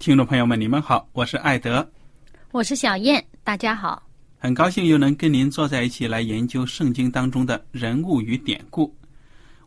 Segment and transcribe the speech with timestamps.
[0.00, 1.86] 听众朋友们，你们好，我是艾德，
[2.52, 4.02] 我是小燕，大家好。
[4.38, 8.96] 很高兴又能跟您坐在一起来研究圣经当中的人物与典故。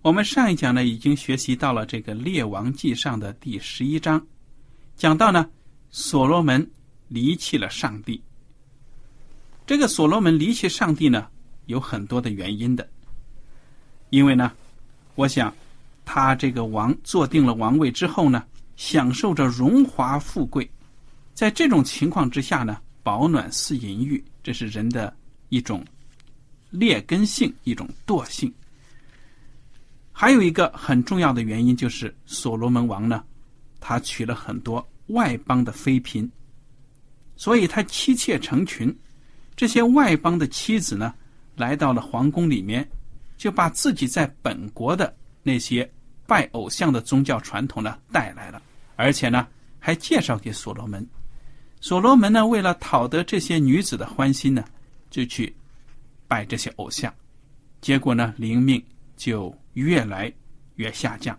[0.02, 4.26] 我们上一讲呢已经学习到了这个《列王记上》的第十一章，
[4.96, 5.48] 讲到呢
[5.92, 6.68] 所罗门
[7.10, 8.20] 离弃了上帝。
[9.68, 11.28] 这个所罗门离弃上帝呢
[11.68, 12.90] 有很多的原因的，
[14.10, 14.52] 因为呢，
[15.14, 15.54] 我想
[16.04, 18.44] 他这个王坐定了王位之后呢，
[18.76, 20.70] 享受着荣华富贵，
[21.34, 24.24] 在这种情况之下呢，保暖似淫欲。
[24.42, 25.16] 这是人的
[25.50, 25.86] 一种
[26.70, 28.54] 劣根性，一种惰性。
[30.12, 33.24] 还有一个很重要的原因，就是所罗门王呢，
[33.80, 36.30] 他娶了很多外邦的妃嫔，
[37.36, 38.96] 所以他妻妾成群。
[39.56, 41.14] 这些外邦的妻子呢，
[41.56, 42.88] 来到了皇宫里面，
[43.38, 45.90] 就把自己在本国的那些
[46.26, 48.62] 拜偶像的宗教传统呢带来了，
[48.96, 49.48] 而且呢，
[49.80, 51.06] 还介绍给所罗门。
[51.82, 54.64] 所罗门呢，为了讨得这些女子的欢心呢，
[55.10, 55.54] 就去
[56.28, 57.14] 拜这些偶像，
[57.82, 58.82] 结果呢，灵命
[59.18, 60.32] 就越来
[60.76, 61.38] 越下降。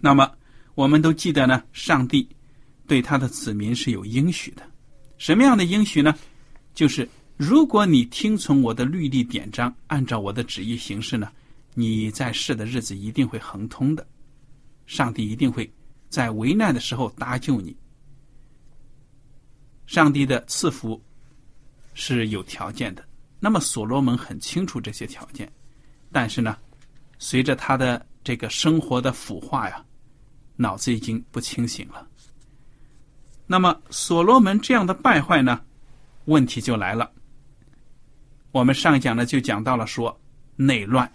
[0.00, 0.30] 那么，
[0.76, 2.28] 我们都记得呢，上帝
[2.86, 4.62] 对他的子民是有应许的。
[5.18, 6.14] 什么样的应许呢？
[6.72, 11.32] 就是如果你听从我的律例典章，按照我的旨意行事呢，
[11.78, 14.04] 你在世的日子一定会亨通的。
[14.84, 15.72] 上帝一定会
[16.08, 17.76] 在危难的时候搭救你。
[19.86, 21.00] 上帝的赐福
[21.94, 23.04] 是有条件的，
[23.38, 25.48] 那么所罗门很清楚这些条件，
[26.10, 26.58] 但是呢，
[27.20, 29.84] 随着他的这个生活的腐化呀，
[30.56, 32.04] 脑子已经不清醒了。
[33.46, 35.60] 那么所罗门这样的败坏呢，
[36.24, 37.08] 问题就来了。
[38.50, 40.20] 我们上讲呢就讲到了说
[40.56, 41.08] 内乱，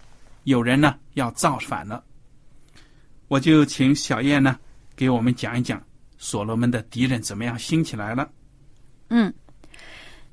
[0.44, 2.02] 有人呢要造反了，
[3.28, 4.58] 我就请小燕呢
[4.96, 5.82] 给我们讲一讲
[6.18, 8.30] 所罗门的敌人怎么样兴起来了。
[9.10, 9.32] 嗯，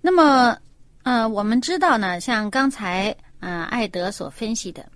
[0.01, 0.57] 那么，
[1.03, 4.87] 呃，我们知道呢，像刚才啊艾德所分析的，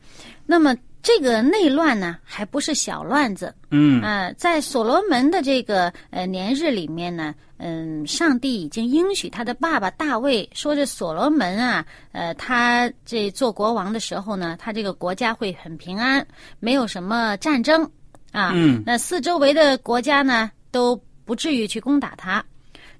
[0.46, 3.54] 那么这个内乱呢，还不是小乱子。
[3.72, 16.26] 嗯，啊，在所罗门的这个呃年日里面呢，嗯，上帝已经应许他的爸爸大卫说，这所罗门啊，呃，他这做国王的时候呢，他这个国家会很平安，
[16.60, 17.84] 没有什么战争
[18.32, 18.52] 啊。
[18.54, 22.44] 嗯，那四周围的国家呢，都不至于去攻打他。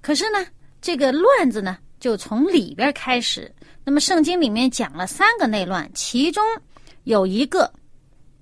[0.00, 0.38] 可是呢。
[0.82, 3.52] 这个乱子呢，就从里边开始。
[3.82, 6.44] 那么圣经里面讲了三个内乱，其中
[7.04, 7.68] 有一个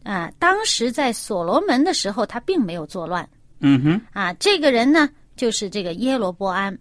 [0.03, 3.27] 啊，当时在所罗门的时候，他并没有作乱。
[3.61, 6.77] 嗯哼，啊，这个人呢，就是这个耶罗波安。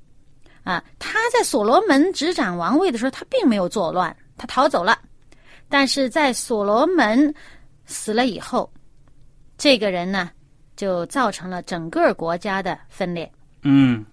[0.63, 4.97] 啊，他在所罗门执掌王位的时候，他并没有作乱，他逃走了。
[5.67, 7.33] 但是在所罗门
[7.85, 8.71] 死了以后，
[9.57, 10.31] 这个人呢，
[10.75, 13.29] 就造成了整个国家的分裂。
[13.63, 14.05] 嗯。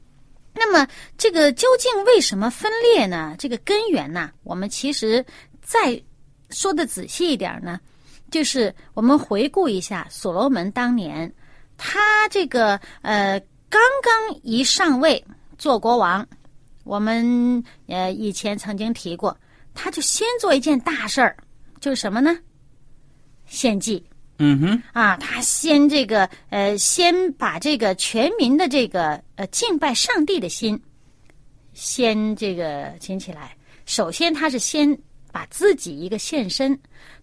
[0.52, 0.84] 那么，
[1.16, 3.36] 这个究竟为什么分裂呢？
[3.38, 4.32] 这个根源呢？
[4.42, 5.24] 我们其实
[5.62, 6.02] 再
[6.50, 7.78] 说的仔细一点呢，
[8.32, 11.32] 就是我们回顾一下所罗门当年，
[11.76, 13.40] 他这个呃
[13.70, 15.24] 刚刚一上位
[15.56, 16.26] 做国王，
[16.82, 19.34] 我们呃以前曾经提过，
[19.72, 21.36] 他就先做一件大事儿，
[21.80, 22.36] 就是什么呢？
[23.46, 24.04] 献祭
[24.38, 25.16] 嗯哼，啊！
[25.18, 30.80] 他先这个呃，先把这个全民的这个呃敬拜上帝的心，
[31.72, 33.56] 先这个请起来。
[33.86, 34.98] 首先，他是先
[35.30, 36.76] 把自己一个献身，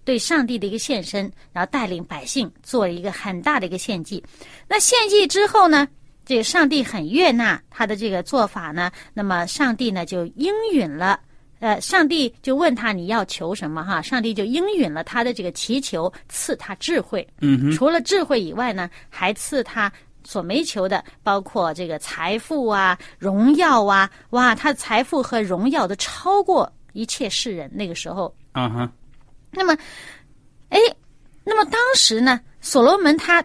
[0.05, 4.23] 对上帝的一个献身，然后带领百姓做了一个很大的一个献祭。
[4.67, 5.87] 那献祭之后呢，
[6.27, 11.17] 这个上帝很悦纳他的这个做法呢，那么上帝呢就应允了。
[11.59, 14.01] 呃，上帝就问他你要求什么哈？
[14.01, 17.25] 上帝就应允了他的这个祈求，赐他智慧。
[17.39, 19.89] 嗯哼，除了智慧以外呢，还赐他
[20.25, 24.11] 所没求的，包括这个财富啊、荣耀啊。
[24.31, 27.71] 哇，他的财富和荣耀都超过一切世人。
[27.73, 28.91] 那个时候，啊哈，
[29.49, 29.73] 那么，
[30.67, 30.77] 哎，
[31.45, 33.41] 那么当时呢，所罗门他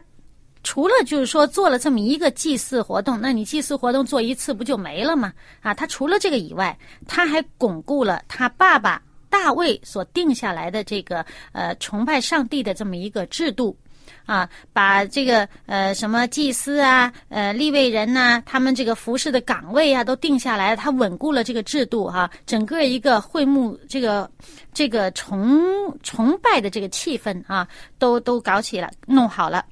[0.62, 5.32] 除了就是说做了这么一个祭祀活动，那你祭祀活动做一次不就没了吗？
[5.60, 13.76] 啊，他除了这个以外，他还巩固了他爸爸大卫所定下来的这个呃崇拜上帝的这么一个制度。
[14.24, 24.30] 啊，把这个呃什么祭司啊、呃立位人呐、他们这个服饰的岗位啊都定下来，他稳固了这个制度哈、整个一个会幕这个
[24.72, 25.60] 这个崇
[26.04, 27.66] 崇拜的这个气氛啊，
[27.98, 29.64] 都都搞起了，弄好了。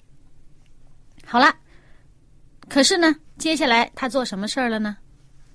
[1.25, 1.55] 好了，
[2.69, 4.97] 可是呢，接下来他做什么事儿了呢？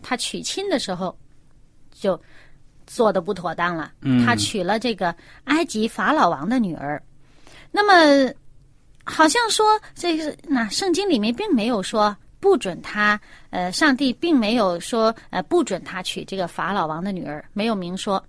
[0.01, 1.17] 他娶亲的时候
[1.91, 2.19] 就
[2.85, 3.91] 做的不妥当了。
[4.01, 5.15] 嗯他娶了这个
[5.45, 7.01] 埃及法老王的女儿。
[7.71, 8.33] 那么，
[9.03, 13.19] 好像说这个那圣经里面并没有说不准他，
[13.49, 18.23] 呃，上帝并没有说呃不准他娶这个法老王的女儿，没有明说。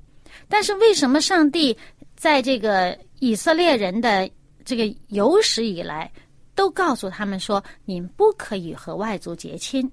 [0.48, 1.76] 但是为什么上帝
[2.16, 4.28] 在这个以色列人的
[4.64, 6.10] 这个有史以来，
[6.56, 9.88] 都告诉他们说，你不可以和外族结亲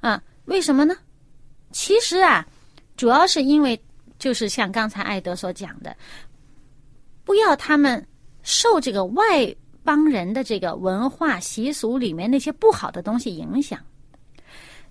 [0.00, 0.22] 啊？
[0.44, 0.94] 为什么呢？
[1.72, 2.46] 其实啊，
[2.96, 3.82] 主要是因为
[4.18, 5.96] 就是像刚才艾德所讲的，
[7.24, 8.06] 不要他们
[8.42, 9.52] 受这个外
[9.82, 13.80] 邦人的这个文化习俗里面那些不好的东西影响。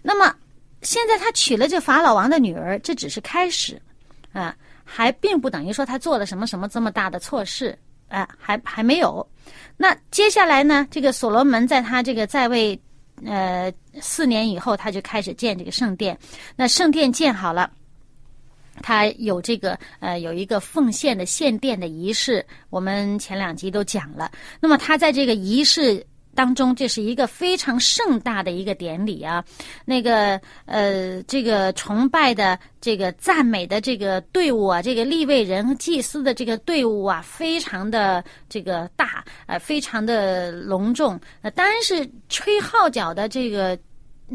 [0.02, 0.36] 那么
[0.82, 3.82] 现在他娶了这法老王的女儿，这只是开始
[4.34, 9.28] 啊，还并不等于说他做了什么什么这么大的错事啊，还还没有。
[9.78, 12.80] 那接下来呢，这个所罗门在他这个在位
[13.26, 13.72] 呃
[14.02, 16.18] 四年以后，他就开始建这个圣殿。
[16.56, 17.72] 那圣殿建好了。
[18.82, 24.30] 他有这个呃，有一个奉献的献殿的仪式，我们前两集都讲了。
[24.60, 26.06] 那么他在这个仪式
[26.36, 29.44] 当中，这是一个非常盛大的一个典礼啊。
[29.86, 41.20] 那个呃，这个崇拜的、这个赞美的这个队伍啊，这个立位人和祭司的这个队伍啊，非常的这个大，呃，非常的隆重。
[41.42, 43.76] 呃，当然是吹号角的这个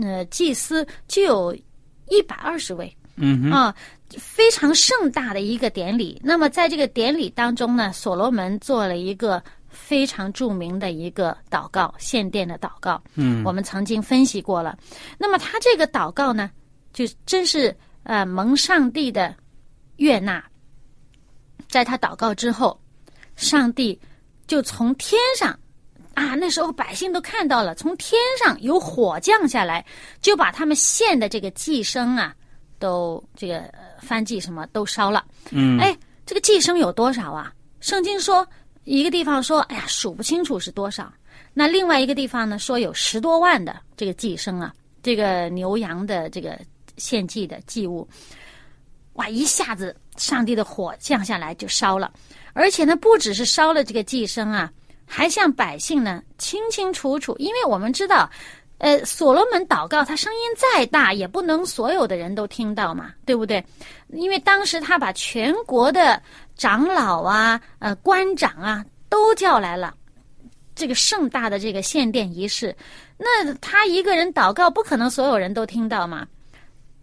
[0.00, 1.55] 呃祭司就有
[2.08, 2.93] 一百二十位。
[3.23, 3.75] 嗯，啊，
[4.17, 6.19] 非常盛大的一个典礼。
[6.25, 9.43] 那么在这个典礼当中呢，所罗门做了一个
[9.91, 13.03] 非常著名的一个祷告，献殿的祷告。
[13.17, 14.79] 嗯，我们曾经分析过了。
[15.19, 16.49] 那么他这个祷告呢，
[16.93, 19.35] 就真是呃蒙上帝的
[19.97, 20.41] 悦纳。
[21.69, 22.81] 在他祷告之后，
[23.35, 24.01] 上帝
[24.47, 25.59] 就从天上
[26.15, 29.85] 啊，那时候百姓都看到了，从天上有火降下来，
[30.21, 32.33] 就把他们献的这个寄生啊，
[32.79, 35.25] 都这个呃燔祭什么都烧了。
[35.51, 37.53] 嗯，哎，这个寄生有多少啊？
[37.81, 38.47] 圣经说
[38.84, 41.13] 一个地方说，哎呀，数不清楚是多少。
[41.53, 44.72] 那另外一个地方呢，说有十多万的这个寄生啊，
[45.03, 46.58] 这个牛羊的这个
[46.96, 48.08] 献祭的祭物，
[49.15, 52.13] 哇，一下子上帝的火降下来就烧了，
[52.53, 54.72] 而且呢，不只是烧了这个寄生啊，
[55.05, 58.31] 还向百姓呢清清楚楚，因为我们知道。
[58.81, 63.63] 呃，所罗门祷告，他声音再大，也不能所有的人都听到嘛，对不对？
[64.08, 66.20] 因为当时他把全国的
[66.56, 69.94] 长老啊、呃官长啊都叫来了，
[70.75, 72.75] 这个盛大的这个献殿仪式，
[73.19, 76.27] 那他一个人祷告，不可能所有人都听到嘛。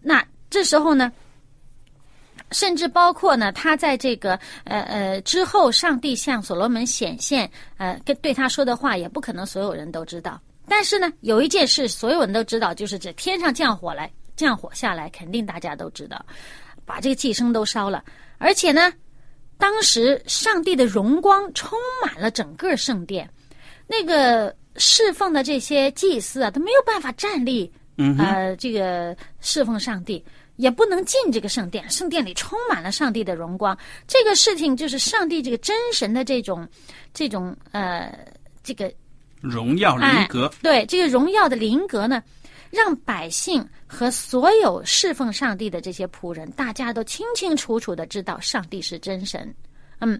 [0.01, 1.11] 那这时候呢，
[2.49, 4.31] 甚至包括呢，他在这个
[4.63, 10.41] 呃呃之后，上帝向所罗门显现，呃，跟对他说的话，也不可能所有人都知道。
[10.67, 16.25] 但是呢，有一件事所有人都知道，就是这天上降火来，降火下来，肯定大家都知道，
[16.85, 18.03] 把这个寄生都烧了。
[18.37, 18.93] 而且呢，
[19.57, 23.29] 当时上帝的荣光充满了整个圣殿，
[23.87, 30.23] 那个侍奉的这些祭司啊，都没有办法站立，嗯，呃，这个侍奉上帝。
[30.57, 33.77] 也不能进这个圣殿，圣殿里充满了上帝的荣光。
[34.07, 36.67] 这个事情就是上帝这个真神的这种、
[37.13, 38.11] 这种呃，
[38.63, 38.91] 这个
[39.41, 42.21] 荣耀灵格，对这个荣耀的灵格呢，
[42.69, 49.53] 让百姓和所有侍奉上帝的这些仆人，大家都清清楚楚的知道上帝是真神。
[49.99, 50.19] 嗯，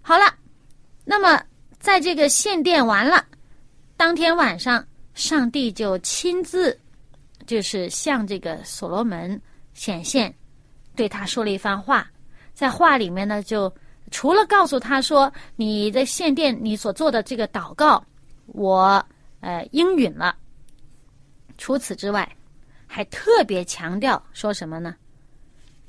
[0.00, 0.34] 好了，
[1.04, 1.42] 那么
[1.78, 3.24] 在这个献殿完了，
[3.96, 6.78] 当天晚上，上帝就亲自
[7.46, 9.40] 就是向这个所罗门
[9.74, 10.32] 显现，
[10.94, 12.08] 对他说了一番话，
[12.54, 13.72] 在话里面呢，就
[14.10, 18.02] 除了告诉他说你的献殿你所做的这个祷告，
[18.52, 19.04] 我
[19.40, 20.36] 呃应允了。
[21.58, 22.28] 除此之外，
[22.86, 24.94] 还特别强调说什么呢？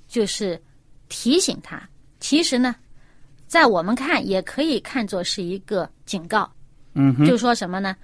[0.08, 0.62] 就是
[1.10, 1.82] 提醒他，
[2.20, 2.76] 其实呢，
[3.48, 6.50] 在我们看也可以看作是一个警告。
[6.94, 7.96] 嗯哼，就说什么呢？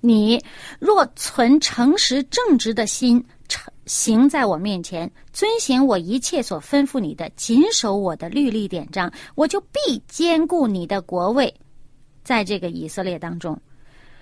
[0.00, 0.40] 你
[0.78, 11.52] 若存诚实正直的心，诚行在我面前，遵行我一切所吩咐你的，谨守我的律例典章，我就必兼顾你的国位，
[12.22, 13.60] 在这个以色列当中。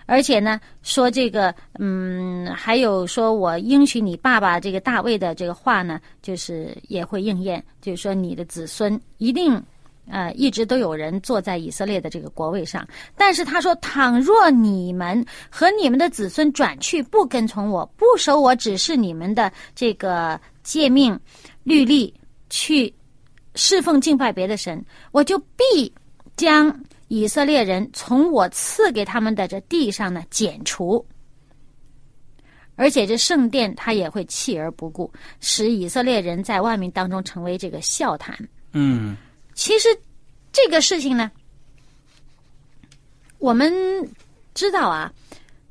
[0.06, 9.60] 而且呢，说这个，嗯，还有说我应许你爸爸这个大卫的这个话呢，就是也会应验，就是说你的子孙一定，
[10.08, 12.86] 呃，一直都有人坐在以色列的这个国位上。
[13.16, 21.18] 但是他说，倘若你们和你们的子孙转去，不跟从我，不守我指示你们的这个诫命、
[21.64, 22.14] 律例，
[22.48, 22.94] 去
[23.56, 25.92] 侍奉敬拜别的神，我就必
[26.36, 26.72] 将。
[27.08, 31.06] 以色列人从我赐给他们的这地上呢剪除，
[32.74, 38.36] 而且这圣殿他也会弃而不顾，使以色列人在万民当中成为这个笑谈。
[38.72, 39.16] 嗯，
[39.54, 39.88] 其实
[40.52, 41.30] 这个事情呢，
[43.38, 43.72] 我们
[44.52, 45.12] 知道啊，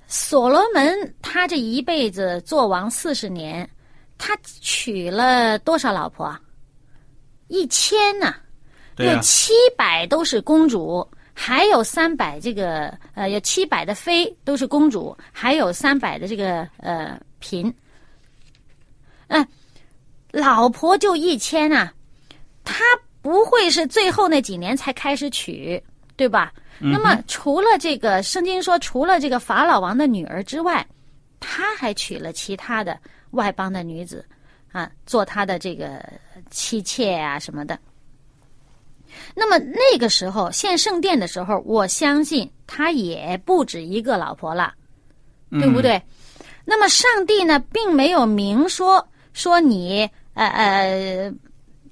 [0.07, 3.69] 所罗门他这一辈子做王四十年，
[4.17, 6.33] 他娶了多少老婆？
[7.49, 8.33] 一千呢，
[8.97, 11.05] 有七百都是公主。
[11.37, 17.71] 还有三百这个呃，有七百的妃都是公主，还有三百的这个呃嫔。
[19.27, 19.45] 嗯，
[20.31, 21.93] 老婆就一千啊，
[22.63, 22.83] 他
[23.21, 25.83] 不会是最后那几年才开始娶，
[26.15, 26.53] 对吧？
[26.79, 30.85] 那么除了这个圣经说，除了这个法老王的女儿之外，
[31.39, 32.97] 他还娶了其他的
[33.31, 34.25] 外邦的女子
[34.71, 36.03] 啊，做他的这个
[36.49, 37.77] 妻妾啊什么的。
[39.33, 44.73] 那么那个时候献圣殿的时候，我相信他也不止一个老婆了，
[45.51, 46.01] 对不对？
[46.63, 51.33] 那么上帝呢，并没有明说说你呃呃，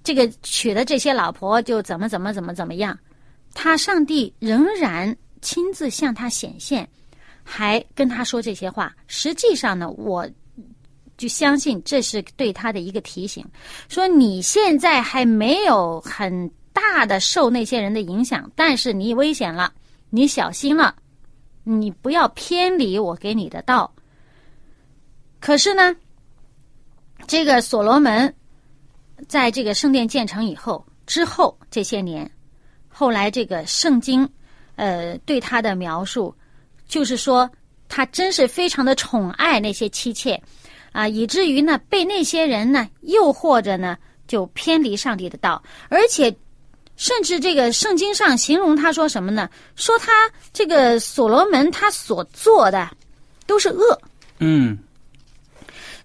[0.03, 2.97] 这个娶的这些老婆就怎么怎么怎么怎么样，
[3.53, 6.87] 他上帝仍然亲自向他显现，
[7.43, 8.95] 还跟他说这些话。
[9.07, 10.27] 实际上呢，我
[11.17, 13.45] 就相信这是对他的一个提醒，
[13.89, 16.49] 说你现在还没有很。
[16.73, 19.71] 大的受那些人的影响，但是你危险了，
[20.09, 20.95] 你小心了，
[21.63, 23.93] 你不要偏离我给你的道。
[25.39, 25.95] 可是呢，
[27.27, 28.33] 这个所罗门
[29.27, 32.29] 在这个圣殿建成以后，之后这些年，
[32.87, 34.27] 后来这个圣经
[34.75, 36.35] 呃对他的描述，
[36.87, 37.49] 就是说
[37.87, 40.41] 他真是非常的宠爱那些妻妾
[40.91, 43.95] 啊，以至于呢被那些人呢诱惑着呢，
[44.27, 46.35] 就偏离上帝的道，而且。
[46.95, 49.49] 甚至这个圣经上形容他说什么呢？
[49.75, 52.89] 说他这个所罗门他所做的
[53.47, 53.99] 都是恶。
[54.39, 54.77] 嗯。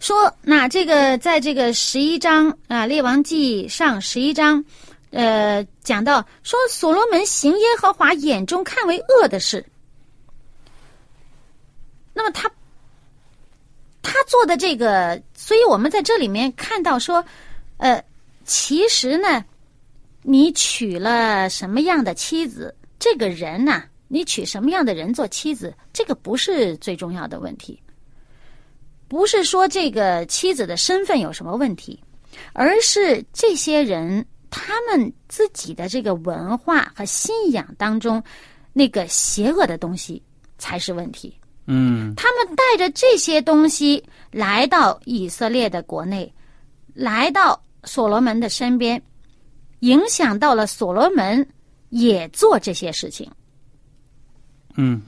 [0.01, 4.65] 说那这个在这个十一章啊《列王记上》十一章，
[5.11, 9.65] 呃，讲到说所罗门行耶和华眼中看为恶的事。
[12.15, 12.51] 那么他
[14.03, 17.25] 他做的这个，所以我们在这里面看到说，
[17.77, 18.03] 呃，
[18.45, 19.45] 其实呢。
[20.31, 22.77] 你娶了什么样的妻子？
[22.99, 23.85] 这个人呢？
[24.09, 25.75] 你娶什么样的人做妻子？
[25.91, 27.83] 这个不是最重要的问题，
[29.09, 31.99] 不是说这个妻子的身份有什么问题，
[32.53, 38.23] 而是这些人他们自己的这个文化和信仰当中
[38.75, 40.23] 那个邪恶的东西
[40.59, 41.35] 才是问题。
[41.65, 46.31] 嗯，他们带着这些东西来到以色列的国内，
[46.93, 49.03] 来到所罗门的身边。
[49.81, 51.47] 影响到了所罗门，
[51.91, 53.31] 也做这些事情。
[54.77, 55.03] 嗯，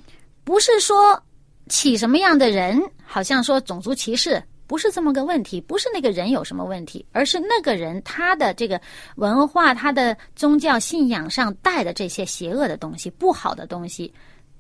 [0.45, 1.21] 不是说
[1.69, 8.81] 起什么样的人，好像说种族歧视，不是这么个问题，不是那个人有什么问题，而是那个人他的这个
[9.17, 14.13] 文化、他的宗教信仰上带的这些邪恶的东西、不好的东西，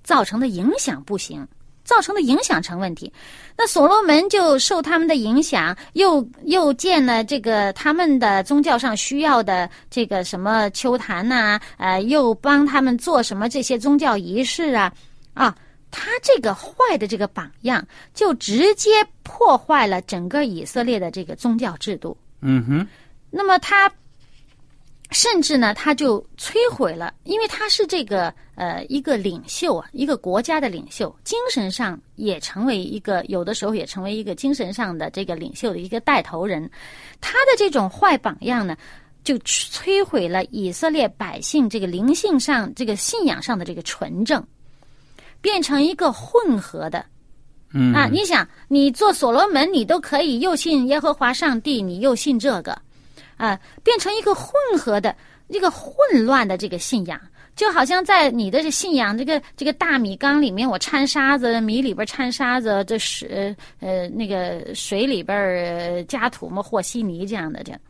[0.02, 1.47] 造成的影响不行。
[1.90, 3.12] 造成的影响成问题，
[3.59, 14.92] 那所罗门就受他们的影响，又又建了这个他们的宗教上需要的这个什么秋坛呐，呃，又帮他们做什么这些宗教仪式啊，
[15.35, 15.52] 啊，
[15.90, 18.90] 他这个坏的这个榜样，就直接
[19.25, 22.16] 破坏了整个以色列的这个宗教制度。
[22.40, 22.87] 嗯哼，
[23.30, 23.90] 那么他
[25.11, 36.71] 甚至呢，他就摧毁了，因为他是这个呃一个领袖啊，一个国家的领袖，精神上也成为一个，有的时候也成为一个精神上的这个领袖的一个带头人。
[37.21, 38.76] 他的这种坏榜样呢，
[39.25, 44.47] 就摧毁了以色列百姓这个灵性上、这个信仰上的这个纯正，
[45.40, 47.05] 变成一个混合的。
[47.95, 52.76] 啊，你想，你做所罗门，你都可以又信耶和华上帝，你又信这个，
[53.40, 55.16] 啊，变成一个混合的、
[55.49, 55.94] 一个混
[56.26, 57.18] 乱的这个信仰，
[57.56, 67.80] 就好像在你的这信仰这个这个大米缸里面，我掺沙子，米里边掺沙子，这水呃那个水里边加土嘛和稀泥这样的这样，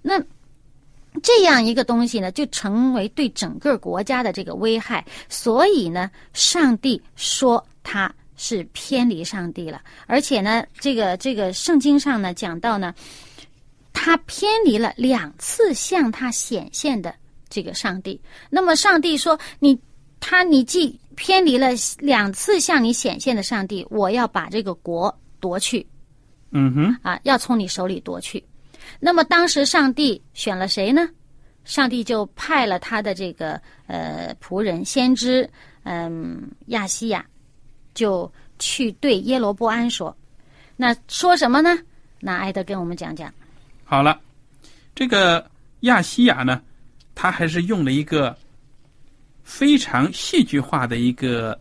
[0.00, 0.18] 那
[1.22, 8.10] 这样一个东西呢，就成为对整个国家的这个危害，所以呢，上帝说他。
[8.42, 12.94] 是偏离上帝了，而且呢，这个这个圣经上呢讲到呢，
[13.92, 17.14] 他偏离了两次向他显现的
[17.48, 18.20] 这个上帝。
[18.48, 19.78] 那么上帝说：“你
[20.20, 21.68] 他你既偏离了
[21.98, 25.86] 两次向你显现的上帝，我要把这个国夺去。”
[26.52, 28.42] 嗯哼，啊，要从你手里夺去。
[28.98, 31.08] 那么当时上帝选了谁呢？
[31.64, 35.48] 上帝就派了他的这个呃仆人先知，
[35.84, 37.24] 嗯，亚西亚。
[37.92, 40.16] 就去对耶罗波安说，
[40.76, 41.76] 那说什么呢？
[42.20, 43.34] 那艾德跟我们讲讲。
[43.90, 44.20] 好了，
[44.94, 46.62] 这个亚西亚呢，
[47.12, 48.38] 他还是用了一个
[49.42, 51.60] 非常戏剧化的一个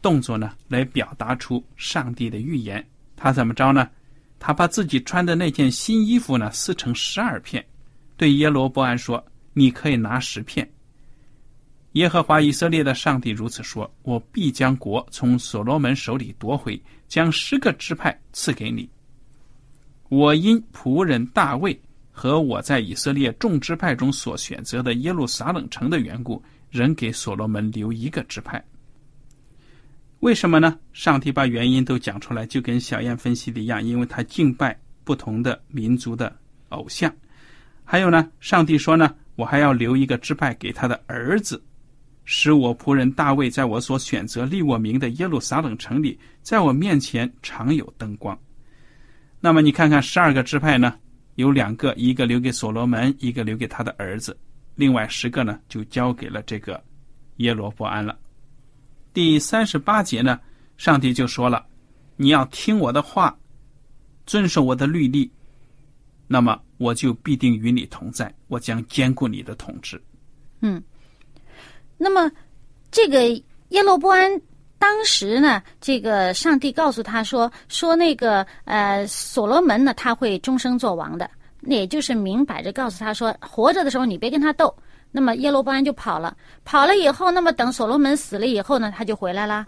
[0.00, 2.86] 动作呢，来表达出上帝的预言。
[3.16, 3.90] 他怎么着呢？
[4.38, 7.66] 他把自己穿的那件新衣服呢撕成十二片，
[8.16, 9.20] 对耶罗波安说
[9.52, 10.70] ：“你可以拿十片。”
[11.94, 18.88] 耶和华以色列的上帝如此说：“我必将国从所罗门手里夺回，将十个支派赐给你。
[20.08, 21.78] 我因仆人大卫
[22.10, 28.64] 和我在以色列众支派中所选择的耶路撒冷城的缘故，仍给所罗门留一个支派。
[30.20, 30.78] 为什么呢？
[30.92, 36.34] 上帝把原因都讲出来，就跟小燕分析的一样，因为他敬拜不同的民族的
[36.70, 37.12] 偶像。
[37.84, 41.62] 还有呢，上帝说呢，我还要留一个支派给他的儿子。”
[42.28, 48.36] 使我仆人大卫在我所选择立我名的耶路撒冷城里，在我面前常有灯光。
[49.40, 50.98] 那么你看看十二个支派呢，
[51.34, 54.36] 有两个，一个留给所罗门，一个留给他的儿子，
[54.74, 56.82] 另外十个呢就交给了这个
[57.36, 58.18] 耶罗伯安了。
[59.12, 60.40] 第三十八节呢，
[60.76, 61.64] 上帝就说了
[62.16, 63.38] ：“你要听我的话，
[64.26, 65.30] 遵守我的律例，
[66.26, 70.02] 那么我就必定与你同在，我将兼顾你的统治。”
[70.60, 70.82] 嗯。
[71.98, 72.30] 那么，
[72.90, 73.26] 这个
[73.70, 74.30] 耶罗波安
[74.78, 81.28] 当时呢，这个上帝告诉他说：“说那个呃，所罗门呢，他会终生做王的。”
[81.60, 84.74] 那也就是明摆着告诉他说：“活着的时候你别跟他斗。”
[85.10, 89.66] 那么耶罗波安就跑了，跑了以后，那么等所罗门死了以后呢，他就回来了。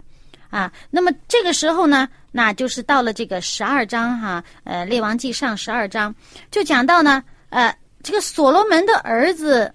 [0.49, 6.13] 啊，那么这个时候呢，那就是到了这个十二章哈，呃，《列王记上》十二章
[6.51, 9.73] 就讲到呢，呃，这个所罗门的儿子，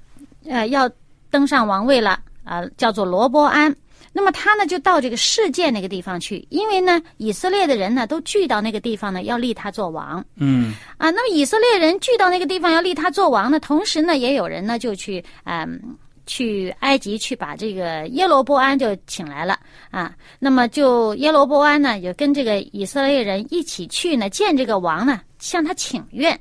[0.49, 0.88] 呃，要
[1.31, 2.20] 登上王位了。
[2.44, 3.75] 啊，叫做罗伯安。
[4.16, 10.24] 那么他呢，就到这个事件那个地方去，因为呢，以色列的人呢都聚到那个地方呢，要立他做王。
[10.37, 10.72] 嗯。
[10.96, 19.59] 啊，那么以色列人聚到那个地方要立他做王呢，同时呢，也有人呢就去嗯去埃及去把这个耶罗波安就请来了
[19.90, 20.14] 啊。
[20.38, 26.38] 那么就耶罗波安呢，也跟这个以色列人一起去呢见这个王呢，向他请愿，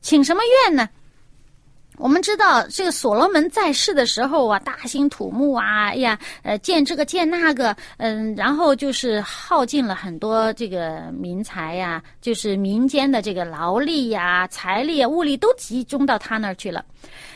[0.00, 0.88] 请什么愿呢？
[2.00, 16.82] 我们知道，这个所罗门在世的时候啊，大兴土木啊，哎呀，呃，建这个建那个，嗯，然后就是耗尽了很多这个民财呀，就是民间的这个劳力呀、财力啊、物力都集中到他那儿去了。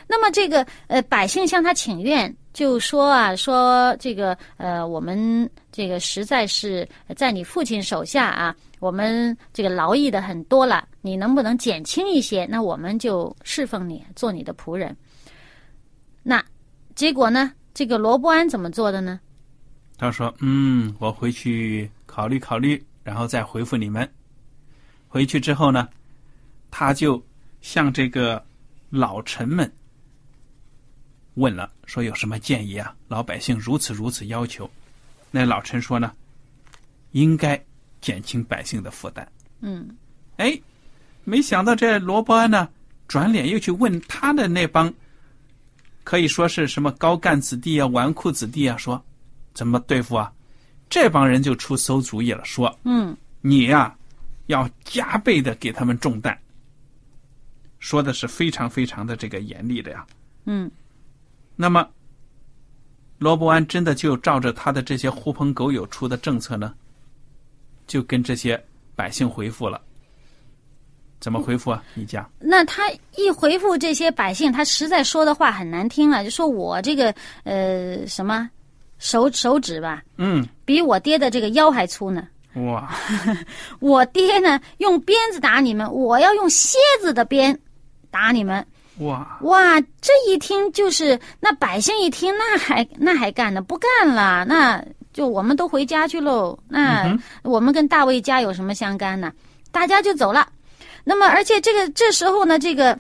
[0.07, 2.35] 那么这个呃，百姓向他请愿。
[2.55, 12.47] 就说啊，说这个呃，我们这个实在是在你父亲手下啊，我们这个劳役的很多了，你能不能减轻一些？
[12.47, 14.97] 那我们就侍奉你，做你的仆人。
[16.23, 16.43] 那
[16.95, 17.53] 结果呢？
[17.75, 19.19] 这个罗伯安怎么做的呢？
[19.99, 24.09] 他说：“嗯，我回去考虑考虑，然后再回复你们。”
[25.09, 25.89] 回去之后呢，
[26.71, 27.21] 他就
[27.63, 28.41] 向这个
[28.91, 29.69] 老臣们。
[31.35, 32.95] 问了，说有什么建议啊？
[33.09, 34.71] 老百姓如此如此要求，
[35.31, 36.13] 那老陈说呢，
[37.13, 37.63] 应该
[38.01, 39.27] 减轻百姓的负担。
[39.61, 39.89] 嗯，
[40.37, 40.61] 哎，
[41.25, 42.69] 没想到这罗伯安呢，
[43.09, 44.93] 转脸又去问他的那帮，
[46.05, 49.03] 可以说是什么高干子弟啊、纨绔子弟啊，说
[49.55, 50.33] 怎么对付啊？
[50.89, 53.97] 这帮人就出馊主意了，说嗯你呀、
[54.47, 56.39] 要加倍的给他们重担。
[57.81, 60.07] 说的是非常非常的这个严厉的呀。
[60.45, 60.71] 嗯
[61.57, 61.89] 那么，
[63.19, 66.75] 罗伯安真的就照着他的这些狐朋狗友出的政策呢，
[67.87, 68.63] 就跟这些
[68.97, 69.81] 百姓回复了。
[71.21, 71.83] 怎么回复啊？
[71.95, 72.29] 你讲。
[72.39, 72.83] 那他
[73.17, 77.15] 一回复这些百姓，他实在说的话很难听了，就说我这个
[77.45, 78.51] 呃什么
[78.99, 82.29] 手手指吧，嗯，比我爹的这个腰还粗呢。
[82.57, 82.95] 哇，
[83.81, 87.59] 我爹呢用鞭子打你们，我要用蝎子的鞭
[88.11, 88.67] 打你们。
[88.99, 93.61] 哇，哇，这一听就是那百姓一听，那还那还干呢？
[93.61, 96.57] 不干了，那就我们都回家去喽。
[96.69, 99.33] 那嗯我们跟大卫家有什么相干呢？
[99.73, 100.49] 大家就走了。
[101.03, 102.99] 那么，而且这个这时候呢，这个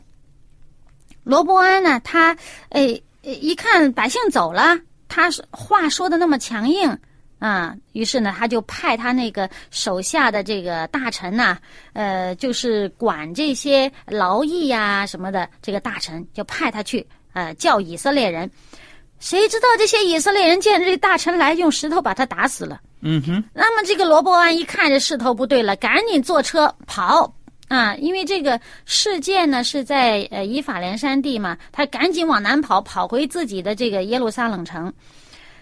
[1.22, 2.36] 罗伯安呢，他
[2.70, 4.76] 诶一看百姓走了，
[5.08, 6.98] 他是话说的那么强硬
[7.38, 11.58] 啊，于是呢，他就派他那个手下的这个大臣呐、
[11.92, 18.50] 呃，就是管这些劳役呀、什么的，这个大臣就派他去呃叫以色列人。
[19.20, 22.80] 谁知道这些以色列人见这大臣来，用石头把他打死了。
[23.00, 27.34] 嗯哼，那么这个罗伯安一看这势头不对了，赶紧坐车跑
[27.68, 27.94] 啊！
[27.96, 34.92] 因为这个事件呢是在呃以法连山地嘛，他赶紧往南跑，跑回自己的这个耶路撒冷城。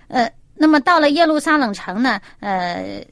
[0.08, 3.04] 呃，那么到了耶路撒冷城呢，呃，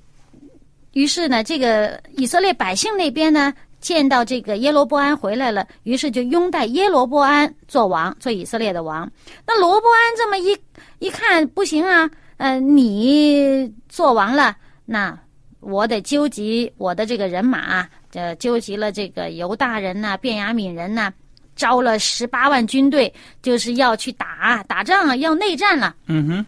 [0.92, 3.52] 于是呢，这个以色列百姓那边呢。
[3.80, 9.10] 见到这个耶罗波安回来了，于是就拥戴耶罗波安做王，做以色列的王。
[9.46, 10.54] 那罗伯安这么一
[10.98, 15.18] 一看不行啊，呃，你做王了，那
[15.60, 21.10] 我得纠集我的这个人马，呃，纠集了这个犹大人呐、便雅悯人呐、
[21.56, 25.96] 招了十八万军队，就是要去打打仗啊，要内战了。
[26.06, 26.46] 嗯哼，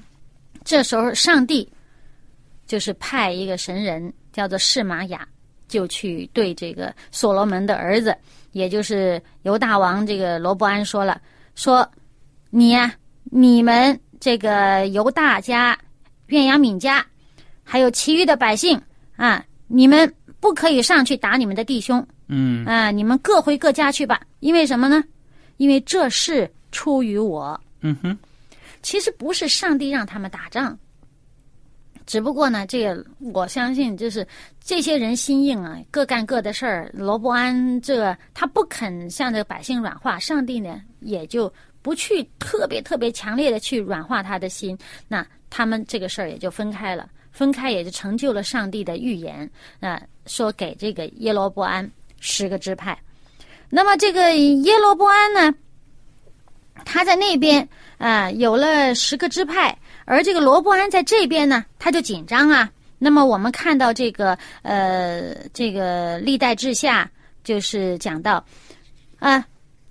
[0.65, 1.69] 这时候，上帝
[2.67, 5.27] 就是派一个神人叫做释玛雅，
[5.69, 8.17] 就去对这个所罗门的儿子，
[8.53, 11.21] 也就是犹大王这个罗伯安说了
[11.55, 11.89] ：“说
[12.51, 12.95] 你呀、
[13.25, 15.79] 你们这个犹大家、
[16.27, 17.05] 愿雅敏家，
[17.65, 18.81] 还有其余的百姓
[19.17, 24.21] 啊，你们不可以上去打你们的弟兄嗯啊，你们各回各家去吧。
[24.41, 25.03] 因为什么呢？
[25.57, 28.17] 因为这事出于我。”嗯哼，
[28.83, 30.79] 其实不是上帝让他们打仗，
[32.05, 34.27] 只不过呢，这个我相信就是
[34.63, 36.91] 这些人心硬啊，各干各的事儿。
[36.93, 44.77] 罗伯安这他不肯向这百姓软化，上帝呢也就不去特别特别强烈的去软化他的心，
[45.09, 47.09] 那他们这个事儿也就分开了。
[47.31, 51.91] 分开也就成就了上帝的预言，那、说给这个耶罗伯安
[52.21, 52.99] 十个支派。
[53.71, 55.59] 那么这个耶罗伯安呢，
[56.85, 57.67] 他在那边
[57.99, 62.69] 啊、有了十个支派，而这个罗伯安在这边呢，他就紧张啊。
[62.99, 67.11] 那么我们看到这个呃，这个历代志下
[67.45, 68.45] 就是讲到
[69.19, 69.45] 啊，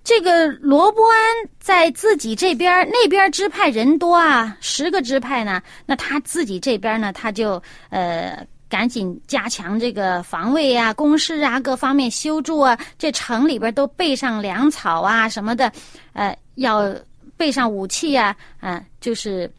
[0.03, 1.19] 这个罗伯安
[1.59, 8.45] 在自己这边那边支派人多啊，十个支派呢，那他自己这边呢，他就呃。
[8.71, 15.69] 赶紧加强这个防卫啊、工事啊各方面修筑啊，这城里边都备上粮草啊什么的，
[16.13, 16.95] 呃，要
[17.35, 19.51] 备上武器啊，啊、就是，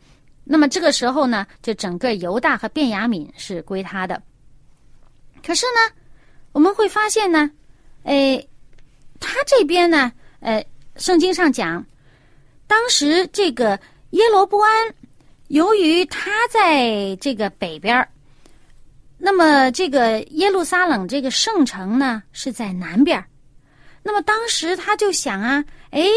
[0.44, 4.22] 那么这个时候呢，就整个犹大和便雅悯是归他的。
[5.46, 5.94] 可是呢，
[6.52, 7.50] 我们会发现呢，
[8.04, 8.48] 诶，
[9.20, 10.64] 他这边呢，呃，
[10.96, 11.84] 圣经上讲，
[12.66, 13.78] 当时这个
[14.12, 14.94] 耶罗波安，
[15.48, 18.08] 由于他在这个北边儿
[19.24, 23.24] 那么这个耶路撒冷这个圣城呢是在南边
[24.02, 26.08] 那么当时他就想啊，诶，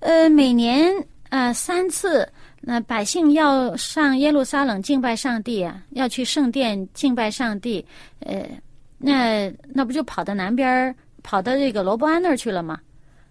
[0.00, 0.92] 呃，每年
[1.30, 2.30] 呃三次，
[2.60, 7.82] 那百姓要上耶路撒冷敬拜上帝啊，要去圣殿敬拜上帝，
[8.20, 8.46] 呃，
[8.98, 12.78] 那那不就跑到南边，跑到这个罗伯安那儿去了吗？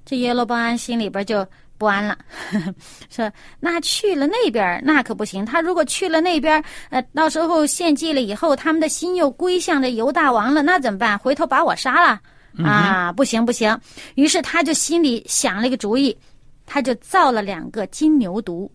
[0.03, 1.47] 这耶罗伯安心里边就
[1.83, 2.17] 不安了，
[3.11, 11.19] 说那去了那边那可不行，他如果去了那边，呃，到时候献祭了以后，他们的心又归向这犹大王了，那怎么办？
[11.19, 12.21] 回头把我杀了
[12.65, 13.11] 啊！
[13.11, 13.77] 不行不行，
[14.15, 16.17] 于是他就心里想了一个主意，
[16.65, 18.69] 他就造了两个金牛犊，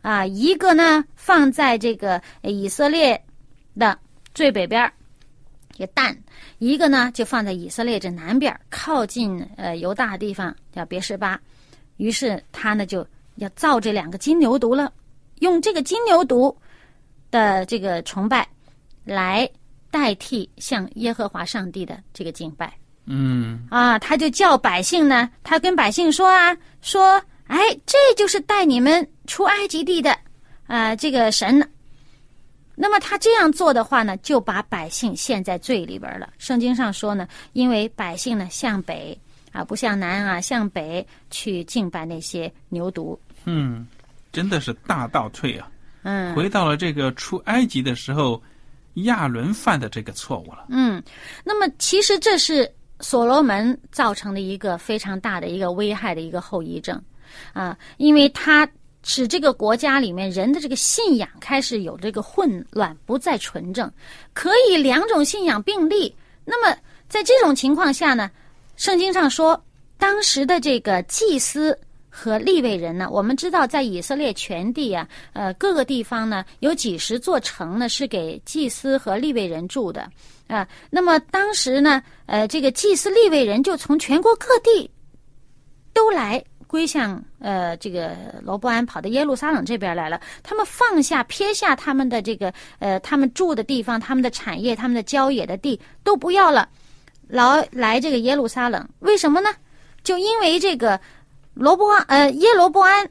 [0.00, 3.20] 啊，一个呢放在这个呃以色列
[3.76, 3.98] 的
[4.32, 4.92] 最北边儿
[5.78, 6.16] 一个蛋，
[6.58, 11.40] 一个呢就放在以色列这南边靠近呃犹大的地方叫别是巴。
[12.00, 14.90] 于是他呢就要造这两个金牛犊了，
[15.40, 16.54] 用这个金牛犊
[17.30, 18.48] 的这个崇拜
[19.04, 19.46] 来
[19.90, 22.72] 代替向耶和华上帝的这个敬拜。
[23.04, 30.16] 嗯啊，他就叫百姓呢，他跟百姓说啊，说，哎，这就是带你们出埃及地的，
[30.66, 31.66] 啊、这个神呢。
[32.76, 36.30] 那么他这样做的话呢，就把百姓陷在罪里边了。
[36.38, 39.18] 圣经上说呢，因为百姓呢向北
[39.52, 43.18] 啊，不向南啊，向北去敬拜那些牛犊。
[43.44, 43.86] 嗯，
[44.32, 45.70] 真的是大倒退啊！
[46.02, 48.42] 嗯，回到了这个出埃及的时候，
[48.94, 50.66] 亚伦犯的这个错误了。
[50.68, 51.02] 嗯，
[51.44, 57.00] 那么其实这是所罗门造成的一个非常大的一个危害的一个后遗症
[57.52, 58.68] 啊，因为他。
[59.02, 63.90] 使这个国家里面人的这个信仰开始有这个混乱，不再纯正，
[64.34, 66.14] 可以两种信仰并立。
[66.44, 66.76] 那么
[67.08, 68.30] 在这种情况下呢，
[68.80, 69.62] 圣经上说，
[69.98, 80.10] 当时的这个祭司和立位人呢，我们知道在以色列全地啊，呃各个地方呢有几十座城呢是给祭司和立位人住的
[80.46, 80.66] 啊。
[80.88, 84.90] 那么当时呢，呃这个祭司立位人就从全国各地
[85.92, 86.42] 都来。
[86.66, 90.20] 归向呃，这个罗伯安跑到耶路撒冷这边来了。
[90.40, 96.68] 他们放下撇下他们的这个呃，他们住的地方、他们的产业、他们的郊野的地都不要了，
[97.30, 98.86] 来来这个耶路撒冷。
[98.98, 99.50] 为什么呢？
[100.02, 101.00] 就因为这个
[101.54, 103.08] 罗伯呃耶罗伯安，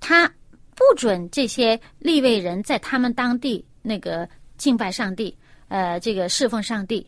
[0.00, 0.26] 他
[0.74, 5.36] 不准这些立位人在他们当地那个敬拜上帝，
[5.68, 7.04] 呃，这个侍奉上帝。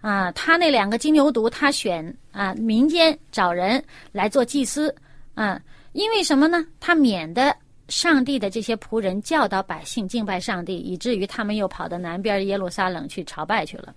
[0.00, 3.80] 啊，他那两个金牛犊，他选啊民间找人
[4.10, 4.92] 来做祭司，
[5.34, 5.60] 啊，
[5.92, 6.66] 因为什么呢？
[6.80, 7.54] 他免得
[7.86, 13.94] 上帝的这些仆人教导百姓敬拜上帝，以至于他们又跑到南边耶路撒冷去朝拜去了，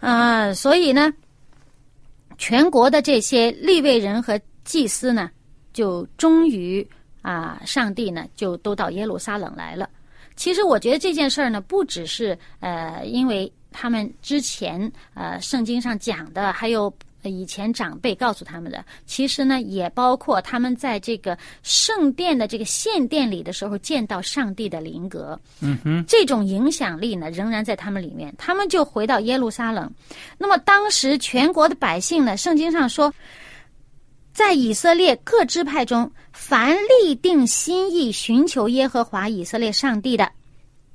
[0.00, 1.12] 啊，所以呢，
[2.36, 5.30] 全国的这些立位人和祭司呢，
[5.72, 6.86] 就终于
[7.22, 9.88] 啊，上帝呢就都到耶路撒冷来了。
[10.36, 13.52] 其实我觉得这件事儿呢，不只是呃，因为。
[13.70, 16.92] 他们之前呃，圣经上讲的，还有
[17.24, 25.38] 以前长辈告诉他们的，其实呢，也包括他们在这个圣殿的这个献殿里的时候见到上帝的灵格。
[25.60, 28.32] 嗯哼，这种影响力呢，仍然在他们里面。
[28.38, 29.90] 他们就回到耶路撒冷。
[30.38, 33.12] 那么当时全国的百姓呢，圣经上说，
[34.32, 40.30] 在以色列各支派中，凡立定心意寻求耶和华以色列上帝的。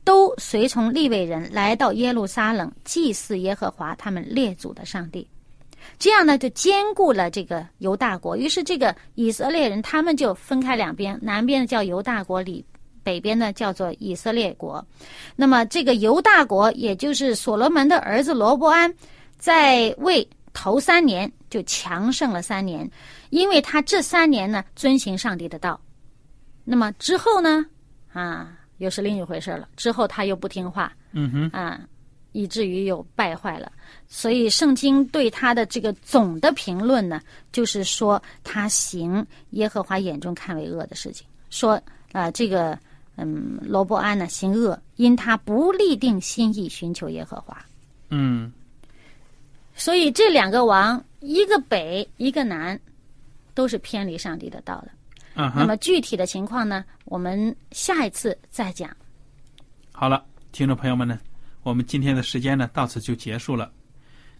[0.05, 5.25] 都随从立位人来到耶路撒冷祭祀耶和华他们列祖的上帝，
[5.99, 8.35] 这样呢就兼顾了这个犹大国。
[8.35, 12.65] 于是这个以色列人他们就分开两边，南边的叫犹大国，里
[13.03, 14.85] 北边呢叫做以色列国。
[15.35, 18.93] 那么这个犹大国，也就是所罗门的儿子罗伯安，
[19.37, 22.89] 在位头三年就强盛了三年，
[23.29, 25.79] 因为他这三年呢遵行上帝的道。
[26.63, 27.65] 那么之后呢
[28.11, 28.59] 啊？
[28.79, 29.69] 又是另一回事了。
[29.77, 31.79] 之后他又不听话，嗯哼，啊，
[32.33, 33.71] 以至于有败坏了。
[34.07, 41.25] 所以圣经对他的这个总的评论呢，就是说他行耶和华眼中看为恶的事情。
[41.49, 42.77] 说啊，这个
[43.15, 47.65] 嗯，罗伯安呢行恶，因他不立定心意寻求耶和华。
[48.09, 48.51] 嗯，
[49.75, 52.79] 所以这两个王，一个北，一个南，
[53.53, 54.91] 都是偏离上帝的道的。
[55.35, 56.85] 那么具体的情况呢？
[57.05, 58.95] 我们下一次再讲。
[59.91, 61.19] 好了，听众朋友们呢，
[61.63, 63.71] 我们今天的时间呢到此就结束了。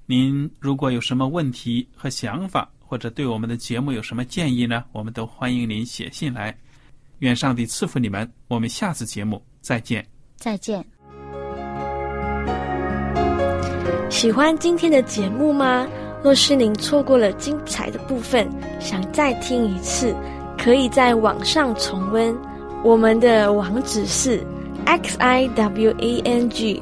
[0.06, 4.84] 您如果有什么问题和想法，或者对我们的节目有什么建议呢？
[4.92, 6.56] 我们都欢迎您写信来。
[7.20, 8.30] 愿上帝赐福你们。
[8.50, 10.06] 我们下次节目再见。
[10.36, 10.86] 再见。
[14.10, 15.88] 喜欢今天的节目吗？
[16.22, 18.48] 若是您错过了精彩的部分，
[18.80, 20.14] 想再听一次。
[20.58, 22.34] 可以在网上重温，
[22.84, 24.46] 我们的网址是
[24.86, 26.82] x i w a n g